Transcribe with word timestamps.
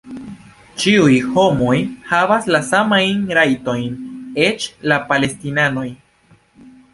Ĉiuj 0.83 1.17
homoj 1.33 1.75
havas 2.11 2.47
la 2.55 2.61
samajn 2.69 3.21
rajtojn... 3.39 4.01
eĉ 4.47 4.67
la 4.93 4.99
palestinanoj! 5.13 5.87